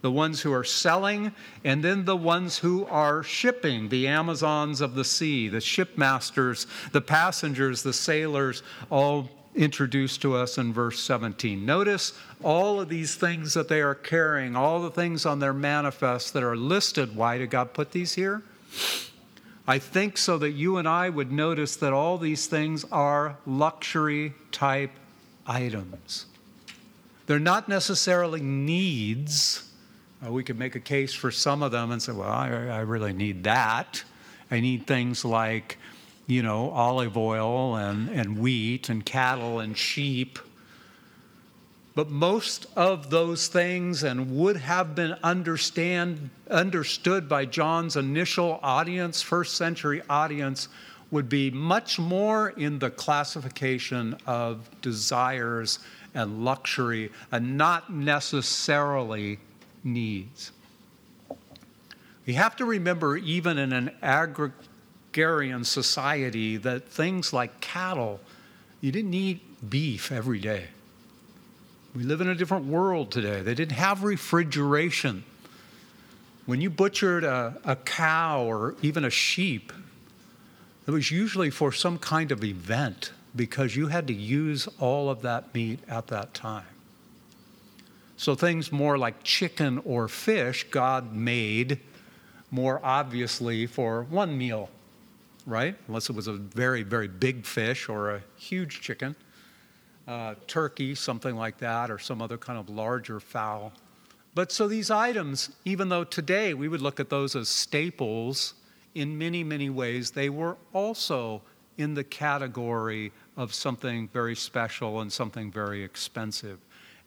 [0.02, 1.32] the ones who are selling,
[1.64, 7.02] and then the ones who are shipping, the Amazons of the sea, the shipmasters, the
[7.02, 11.66] passengers, the sailors, all introduced to us in verse 17.
[11.66, 16.34] Notice all of these things that they are carrying, all the things on their manifest
[16.34, 17.16] that are listed.
[17.16, 18.44] Why did God put these here?
[19.68, 24.34] I think so that you and I would notice that all these things are luxury
[24.52, 24.92] type
[25.46, 26.26] items.
[27.28, 29.70] They're not necessarily needs.
[30.26, 32.80] Uh, we could make a case for some of them and say, well, I, I
[32.80, 34.04] really need that.
[34.50, 35.78] I need things like
[36.32, 40.40] you know, olive oil and, and wheat and cattle and sheep.
[41.94, 49.22] But most of those things and would have been understand, understood by John's initial audience,
[49.22, 50.70] first century audience,
[51.12, 55.80] would be much more in the classification of desires
[56.14, 59.38] and luxury and not necessarily
[59.84, 60.54] needs.
[62.26, 63.92] We have to remember, even in an
[65.12, 68.20] agrarian society, that things like cattle,
[68.80, 70.68] you didn't eat beef every day.
[71.94, 73.42] We live in a different world today.
[73.42, 75.26] They didn't have refrigeration.
[76.46, 79.74] When you butchered a, a cow or even a sheep,
[80.88, 85.22] it was usually for some kind of event because you had to use all of
[85.24, 86.66] that meat at that time.
[88.16, 91.80] So things more like chicken or fish, God made
[92.50, 94.70] more obviously for one meal,
[95.46, 95.76] right?
[95.88, 99.16] Unless it was a very, very big fish or a huge chicken
[100.08, 103.72] uh, turkey, something like that, or some other kind of larger fowl.
[104.34, 108.54] But so these items, even though today we would look at those as staples
[108.96, 111.42] in many, many ways, they were also
[111.78, 116.60] in the category of something very special and something very expensive.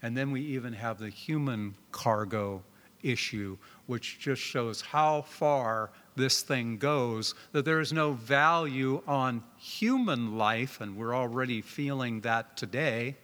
[0.03, 2.63] And then we even have the human cargo
[3.03, 9.43] issue, which just shows how far this thing goes, that there is no value on
[9.59, 13.17] human life, and we're already feeling that today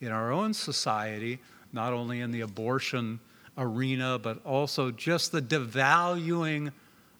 [0.00, 1.38] in our own society,
[1.72, 3.20] not only in the abortion
[3.56, 6.72] arena, but also just the devaluing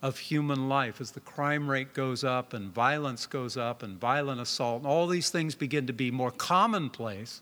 [0.02, 4.40] of human life as the crime rate goes up and violence goes up and violent
[4.40, 7.40] assault, and all these things begin to be more commonplace.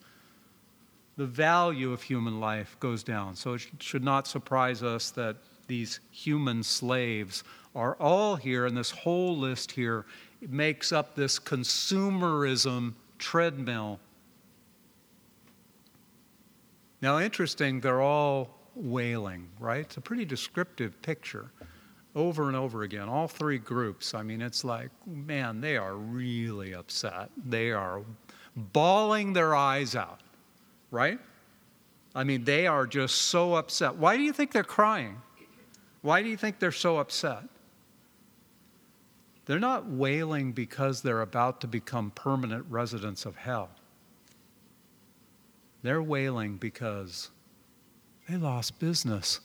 [1.16, 3.36] The value of human life goes down.
[3.36, 8.90] So it should not surprise us that these human slaves are all here, and this
[8.90, 10.04] whole list here
[10.48, 13.98] makes up this consumerism treadmill.
[17.00, 19.80] Now, interesting, they're all wailing, right?
[19.80, 21.50] It's a pretty descriptive picture
[22.14, 23.08] over and over again.
[23.08, 24.14] All three groups.
[24.14, 27.30] I mean, it's like, man, they are really upset.
[27.44, 28.02] They are
[28.56, 30.20] bawling their eyes out,
[30.90, 31.18] right?
[32.14, 33.96] I mean, they are just so upset.
[33.96, 35.20] Why do you think they're crying?
[36.04, 37.44] Why do you think they're so upset?
[39.46, 43.70] They're not wailing because they're about to become permanent residents of hell.
[45.82, 47.30] They're wailing because
[48.28, 49.40] they lost business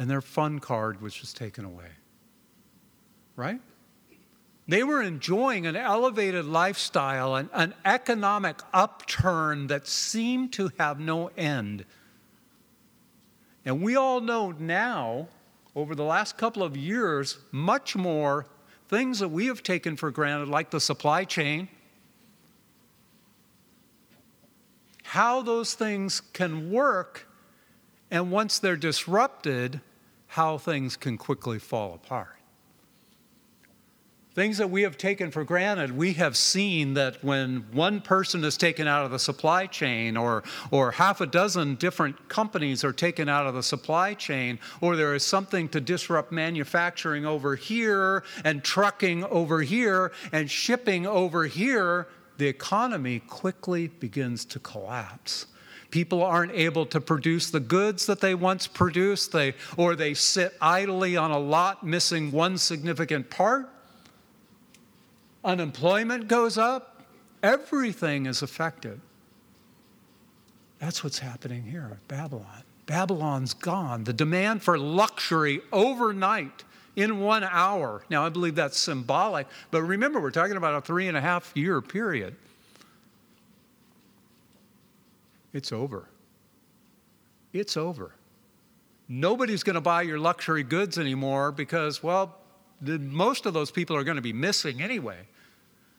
[0.00, 1.90] and their fun card was just taken away.
[3.36, 3.60] Right?
[4.66, 11.30] They were enjoying an elevated lifestyle, an, an economic upturn that seemed to have no
[11.36, 11.84] end.
[13.64, 15.28] And we all know now
[15.74, 18.46] over the last couple of years much more
[18.88, 21.68] things that we have taken for granted, like the supply chain,
[25.02, 27.26] how those things can work,
[28.10, 29.80] and once they're disrupted,
[30.26, 32.41] how things can quickly fall apart.
[34.34, 38.56] Things that we have taken for granted, we have seen that when one person is
[38.56, 43.28] taken out of the supply chain, or, or half a dozen different companies are taken
[43.28, 48.64] out of the supply chain, or there is something to disrupt manufacturing over here, and
[48.64, 55.44] trucking over here, and shipping over here, the economy quickly begins to collapse.
[55.90, 59.32] People aren't able to produce the goods that they once produced.
[59.32, 63.68] They, or they sit idly on a lot missing one significant part
[65.44, 67.02] unemployment goes up,
[67.42, 69.00] everything is affected.
[70.78, 72.64] That's what's happening here at Babylon.
[72.86, 74.04] Babylon's gone.
[74.04, 76.64] The demand for luxury overnight
[76.96, 78.02] in one hour.
[78.10, 81.52] Now, I believe that's symbolic, but remember, we're talking about a three and a half
[81.54, 82.36] year period.
[85.52, 86.08] It's over.
[87.52, 88.12] It's over.
[89.08, 92.38] Nobody's going to buy your luxury goods anymore because, well,
[92.82, 95.18] most of those people are going to be missing anyway.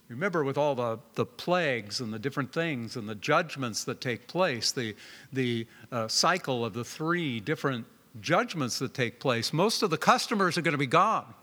[0.10, 4.28] Remember, with all the, the plagues and the different things and the judgments that take
[4.28, 4.96] place, the,
[5.32, 7.86] the uh, cycle of the three different
[8.22, 11.34] judgments that take place, most of the customers are going to be gone.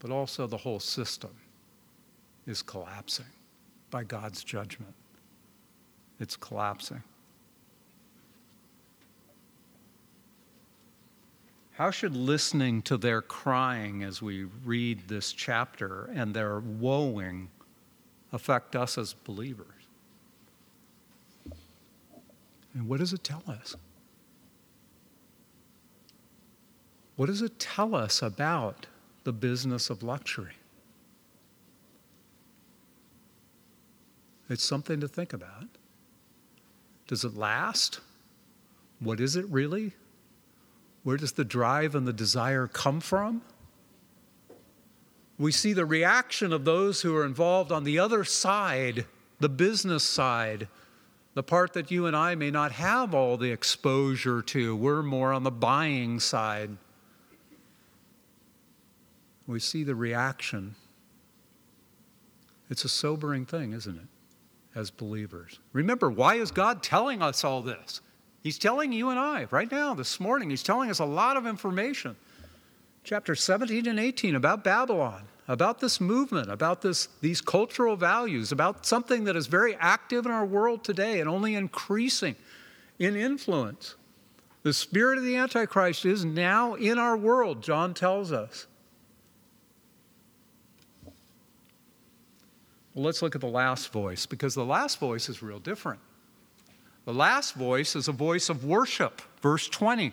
[0.00, 1.30] But also, the whole system
[2.46, 3.26] is collapsing
[3.90, 4.94] by God's judgment.
[6.20, 7.02] It's collapsing.
[11.78, 17.46] How should listening to their crying as we read this chapter and their woeing
[18.32, 19.86] affect us as believers?
[22.74, 23.76] And what does it tell us?
[27.14, 28.88] What does it tell us about
[29.22, 30.56] the business of luxury?
[34.50, 35.68] It's something to think about.
[37.06, 38.00] Does it last?
[38.98, 39.92] What is it really?
[41.08, 43.40] Where does the drive and the desire come from?
[45.38, 49.06] We see the reaction of those who are involved on the other side,
[49.40, 50.68] the business side,
[51.32, 54.76] the part that you and I may not have all the exposure to.
[54.76, 56.76] We're more on the buying side.
[59.46, 60.74] We see the reaction.
[62.68, 65.58] It's a sobering thing, isn't it, as believers?
[65.72, 68.02] Remember, why is God telling us all this?
[68.42, 71.46] He's telling you and I right now, this morning, He's telling us a lot of
[71.46, 72.16] information.
[73.04, 78.84] Chapter 17 and 18 about Babylon, about this movement, about this, these cultural values, about
[78.84, 82.36] something that is very active in our world today and only increasing
[82.98, 83.94] in influence.
[84.62, 88.66] The spirit of the Antichrist is now in our world, John tells us.
[92.94, 96.00] Well, let's look at the last voice because the last voice is real different.
[97.08, 99.22] The last voice is a voice of worship.
[99.40, 100.12] Verse 20.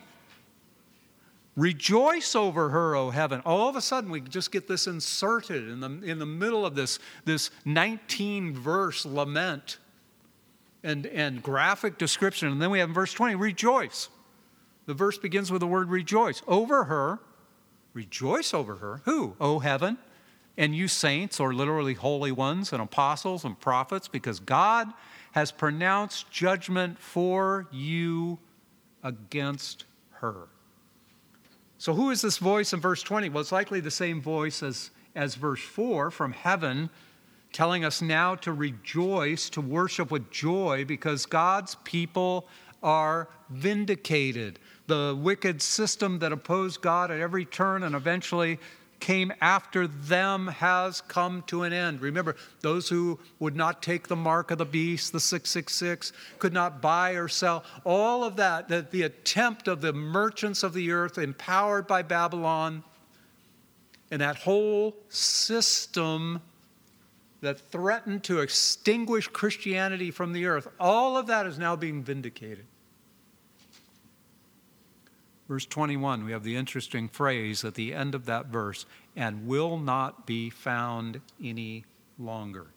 [1.58, 3.42] Rejoice over her, O heaven.
[3.46, 6.74] All of a sudden, we just get this inserted in the, in the middle of
[6.74, 9.78] this, this 19 verse lament
[10.86, 12.48] and, and graphic description.
[12.48, 14.08] And then we have verse 20, rejoice.
[14.86, 16.44] The verse begins with the word rejoice.
[16.48, 17.20] Over her,
[17.92, 19.02] rejoice over her.
[19.04, 19.36] Who?
[19.42, 19.98] O heaven.
[20.58, 24.94] And you saints, or literally holy ones, and apostles and prophets, because God
[25.36, 28.40] has pronounced judgment for you
[29.04, 30.48] against her.
[31.78, 33.28] So, who is this voice in verse 20?
[33.28, 36.90] Well, it's likely the same voice as, as verse 4 from heaven,
[37.52, 42.48] telling us now to rejoice, to worship with joy, because God's people
[42.82, 44.58] are vindicated.
[44.88, 48.58] The wicked system that opposed God at every turn and eventually
[49.00, 52.02] came after them has come to an end.
[52.02, 56.82] Remember, those who would not take the mark of the beast, the 666, could not
[56.82, 61.18] buy or sell, all of that, the, the attempt of the merchants of the earth,
[61.18, 62.84] empowered by Babylon,
[64.12, 66.42] and that whole system
[67.42, 72.66] that threatened to extinguish Christianity from the earth, all of that is now being vindicated.
[75.48, 78.86] Verse 21, we have the interesting phrase at the end of that verse,
[79.16, 81.86] and will not be found any
[82.18, 82.68] longer.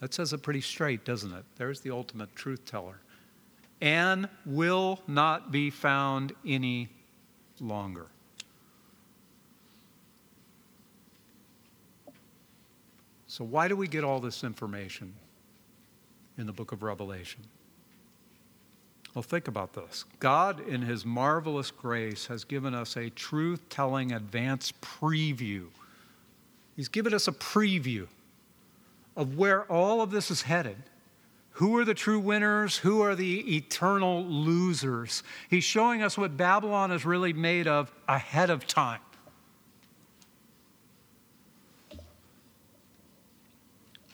[0.00, 1.44] That says it pretty straight, doesn't it?
[1.56, 3.00] There's the ultimate truth teller.
[3.82, 6.88] And will not be found any
[7.60, 8.06] longer.
[13.26, 15.12] So, why do we get all this information
[16.38, 17.42] in the book of Revelation?
[19.16, 20.04] Well, think about this.
[20.20, 25.68] God, in His marvelous grace, has given us a truth telling advance preview.
[26.76, 28.08] He's given us a preview
[29.16, 30.76] of where all of this is headed.
[31.52, 32.76] Who are the true winners?
[32.76, 35.22] Who are the eternal losers?
[35.48, 39.00] He's showing us what Babylon is really made of ahead of time.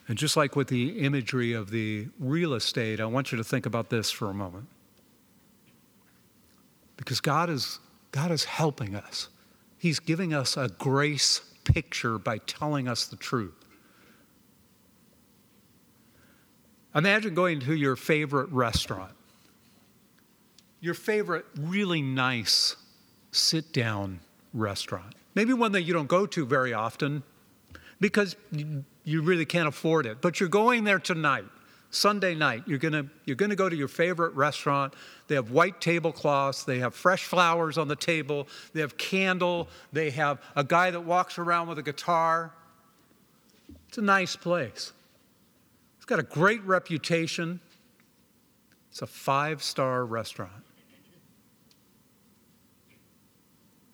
[0.06, 3.66] And just like with the imagery of the real estate, I want you to think
[3.66, 4.68] about this for a moment
[7.02, 7.80] because God is,
[8.12, 9.28] God is helping us.
[9.78, 13.54] He's giving us a grace picture by telling us the truth.
[16.94, 19.14] Imagine going to your favorite restaurant,
[20.80, 22.76] your favorite really nice
[23.32, 24.20] sit down
[24.52, 25.14] restaurant.
[25.34, 27.22] Maybe one that you don't go to very often
[28.00, 28.36] because
[29.04, 31.46] you really can't afford it, but you're going there tonight.
[31.92, 34.94] Sunday night, you're gonna, you're gonna go to your favorite restaurant.
[35.28, 40.08] They have white tablecloths, they have fresh flowers on the table, they have candle, they
[40.10, 42.50] have a guy that walks around with a guitar.
[43.88, 44.94] It's a nice place.
[45.98, 47.60] It's got a great reputation.
[48.90, 50.64] It's a five star restaurant.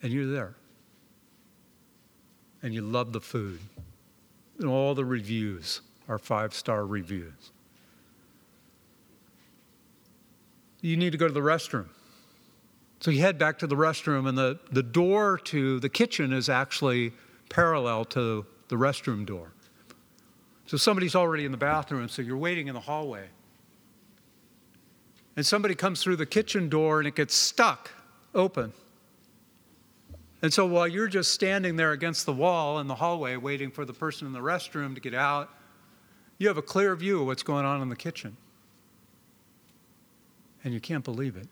[0.04, 0.54] And you're there.
[2.62, 3.58] And you love the food.
[4.60, 7.50] And all the reviews are five star reviews.
[10.80, 11.86] You need to go to the restroom.
[13.00, 16.48] So you head back to the restroom, and the, the door to the kitchen is
[16.48, 17.12] actually
[17.48, 19.52] parallel to the restroom door.
[20.66, 23.28] So somebody's already in the bathroom, so you're waiting in the hallway.
[25.36, 27.92] And somebody comes through the kitchen door and it gets stuck
[28.34, 28.72] open.
[30.42, 33.84] And so while you're just standing there against the wall in the hallway waiting for
[33.84, 35.48] the person in the restroom to get out,
[36.38, 38.36] you have a clear view of what's going on in the kitchen
[40.64, 41.48] and you can't believe it.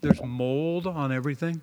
[0.00, 1.60] There's mold on everything.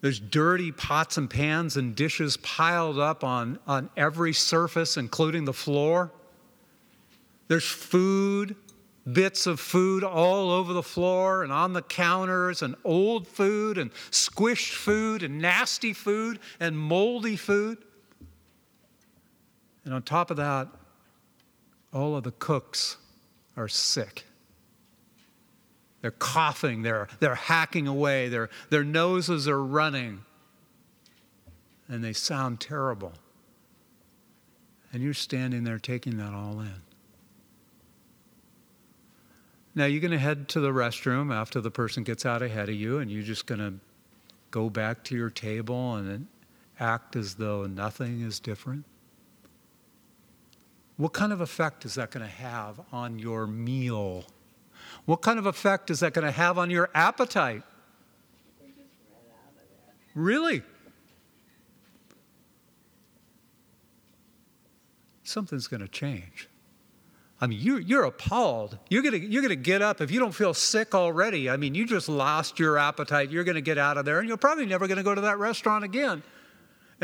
[0.00, 5.54] There's dirty pots and pans and dishes piled up on, on every surface, including the
[5.54, 6.12] floor.
[7.48, 8.54] There's food,
[9.10, 13.90] bits of food all over the floor and on the counters, and old food, and
[14.10, 17.78] squished food, and nasty food, and moldy food.
[19.86, 20.68] And on top of that,
[21.94, 22.98] all of the cooks
[23.56, 24.24] are sick.
[26.00, 30.20] They're coughing, they're, they're hacking away, their, their noses are running,
[31.88, 33.12] and they sound terrible.
[34.92, 36.82] And you're standing there taking that all in.
[39.74, 42.74] Now you're going to head to the restroom after the person gets out ahead of
[42.74, 43.74] you, and you're just going to
[44.50, 46.26] go back to your table and
[46.78, 48.84] act as though nothing is different.
[50.96, 54.24] What kind of effect is that going to have on your meal?
[55.06, 57.62] What kind of effect is that going to have on your appetite?
[60.14, 60.62] Really?
[65.24, 66.48] Something's going to change.
[67.40, 68.78] I mean, you're, you're appalled.
[68.88, 71.50] You're going you're going to get up if you don't feel sick already.
[71.50, 73.30] I mean, you just lost your appetite.
[73.30, 75.20] You're going to get out of there, and you're probably never going to go to
[75.22, 76.22] that restaurant again.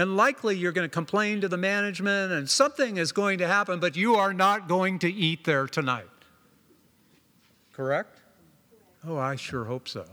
[0.01, 3.81] And likely you're going to complain to the management, and something is going to happen,
[3.81, 6.09] but you are not going to eat there tonight.
[7.75, 8.19] Correct?
[9.07, 10.07] Oh, I sure hope so.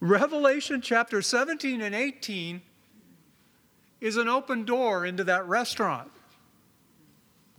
[0.00, 2.62] Revelation chapter 17 and 18
[4.00, 6.10] is an open door into that restaurant.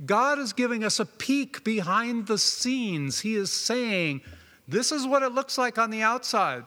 [0.04, 3.20] God is giving us a peek behind the scenes.
[3.20, 4.22] He is saying,
[4.68, 6.64] This is what it looks like on the outside.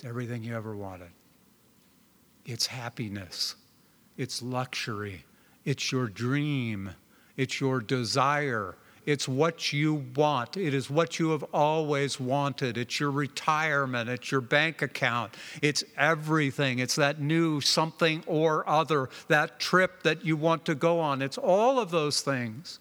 [0.00, 1.10] It's everything you ever wanted.
[2.46, 3.54] It's happiness,
[4.16, 5.26] it's luxury,
[5.66, 6.92] it's your dream,
[7.36, 10.56] it's your desire, it's what you want.
[10.56, 12.78] It is what you have always wanted.
[12.78, 14.08] It's your retirement.
[14.08, 15.34] It's your bank account.
[15.60, 16.78] It's everything.
[16.78, 21.20] It's that new something or other, that trip that you want to go on.
[21.20, 22.78] It's all of those things.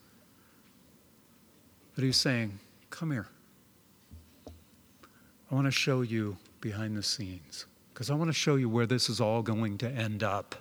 [1.95, 2.59] But he's saying,
[2.89, 3.27] Come here.
[5.51, 8.85] I want to show you behind the scenes because I want to show you where
[8.85, 10.55] this is all going to end up.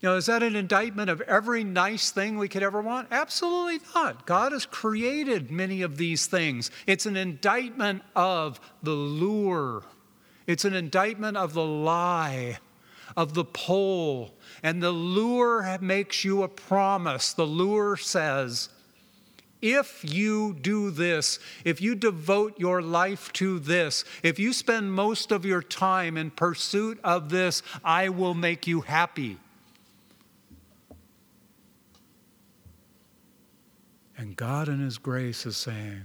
[0.00, 3.08] You know, is that an indictment of every nice thing we could ever want?
[3.10, 4.26] Absolutely not.
[4.26, 6.70] God has created many of these things.
[6.86, 9.82] It's an indictment of the lure,
[10.46, 12.58] it's an indictment of the lie,
[13.16, 14.34] of the pull.
[14.62, 17.32] And the lure makes you a promise.
[17.34, 18.70] The lure says,
[19.60, 25.32] if you do this, if you devote your life to this, if you spend most
[25.32, 29.38] of your time in pursuit of this, I will make you happy.
[34.16, 36.02] And God, in His grace, is saying,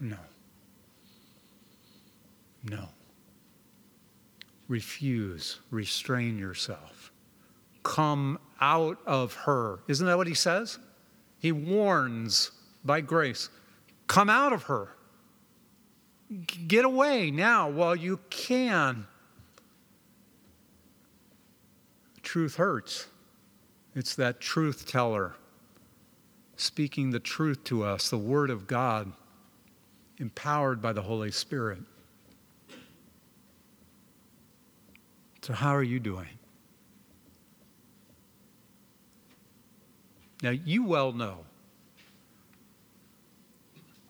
[0.00, 0.16] No.
[2.64, 2.88] No.
[4.68, 7.12] Refuse, restrain yourself.
[7.82, 9.80] Come out of her.
[9.86, 10.78] Isn't that what He says?
[11.38, 12.50] He warns
[12.86, 13.48] by grace.
[14.06, 14.88] Come out of her.
[16.66, 19.06] Get away now while you can.
[22.22, 23.06] Truth hurts.
[23.94, 25.34] It's that truth teller
[26.56, 29.12] speaking the truth to us, the Word of God,
[30.18, 31.78] empowered by the Holy Spirit.
[35.42, 36.26] So, how are you doing?
[40.42, 41.44] Now, you well know.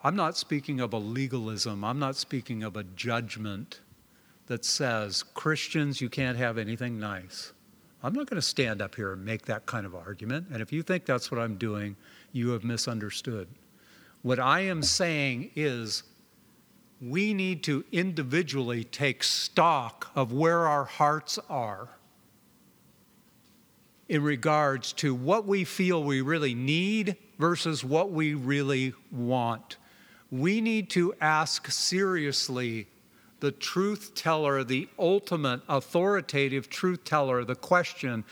[0.06, 3.80] I'm not speaking of a legalism, I'm not speaking of a judgment
[4.46, 7.52] that says, Christians, you can't have anything nice.
[8.04, 10.46] I'm not going to stand up here and make that kind of argument.
[10.52, 11.96] And if you think that's what I'm doing,
[12.30, 13.48] you have misunderstood.
[14.22, 16.04] What I am saying is
[17.02, 21.88] we need to individually take stock of where our hearts are
[24.08, 29.78] in regards to what we feel we really need versus what we really want.
[30.30, 32.88] We need to ask seriously
[33.40, 38.24] the truth teller, the ultimate authoritative truth teller, the question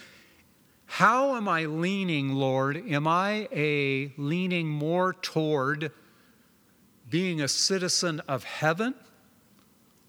[0.87, 2.77] how am I leaning, Lord?
[2.89, 5.91] Am I a leaning more toward
[7.09, 8.93] being a citizen of heaven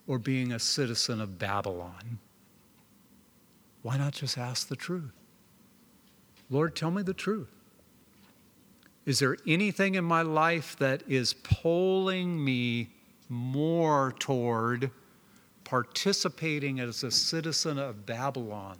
[0.06, 2.18] or being a citizen of Babylon?
[3.82, 5.12] Why not just ask the truth?
[6.50, 7.55] Lord, tell me the truth.
[9.06, 12.90] Is there anything in my life that is pulling me
[13.28, 14.90] more toward
[15.64, 18.78] participating as a citizen of Babylon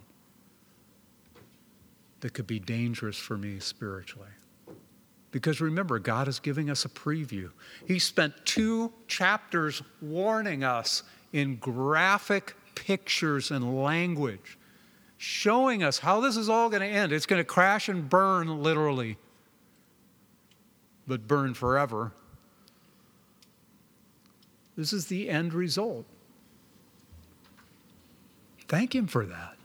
[2.21, 4.29] that could be dangerous for me spiritually.
[5.31, 7.51] Because remember, God is giving us a preview.
[7.85, 11.03] He spent two chapters warning us
[11.33, 14.57] in graphic pictures and language
[15.17, 17.11] showing us how this is all going to end.
[17.11, 19.17] It's going to crash and burn literally,
[21.07, 22.11] but burn forever.
[24.75, 26.05] This is the end result.
[28.67, 29.55] Thank Him for that.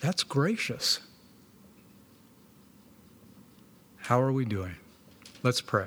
[0.00, 0.98] That's gracious.
[3.98, 4.74] How are we doing?
[5.44, 5.86] Let's pray.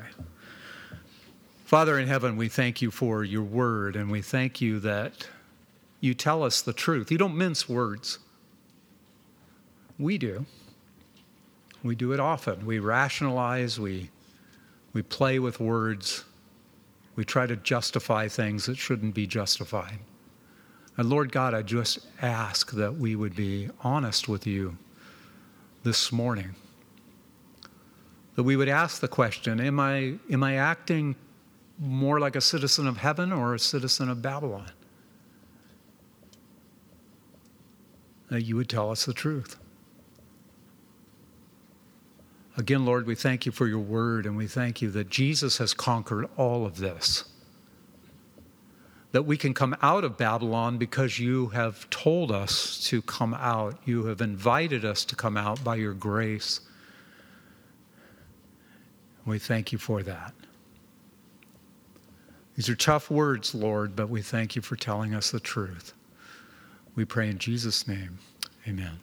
[1.66, 5.28] Father in heaven, we thank you for your word, and we thank you that
[6.00, 7.12] you tell us the truth.
[7.12, 8.20] You don't mince words.
[10.00, 10.46] We do.
[11.86, 12.66] We do it often.
[12.66, 14.10] We rationalize, we,
[14.94, 16.26] we play with words,
[17.16, 20.00] we try to justify things that shouldn't be justified.
[20.98, 24.80] And Lord God, I just ask that we would be honest with you
[25.84, 26.56] this morning.
[28.34, 31.16] That we would ask the question Am I, am I acting
[31.78, 34.72] more like a citizen of heaven or a citizen of Babylon?
[38.32, 39.60] That you would tell us the truth.
[42.58, 45.74] Again, Lord, we thank you for your word and we thank you that Jesus has
[45.74, 47.26] conquered all of this
[49.16, 53.80] that we can come out of Babylon because you have told us to come out.
[53.86, 56.60] You have invited us to come out by your grace.
[59.26, 60.34] We thank you for that.
[62.58, 65.94] These are tough words, Lord, but we thank you for telling us the truth.
[66.96, 68.20] We pray in Jesus' name.
[68.68, 69.00] Amen.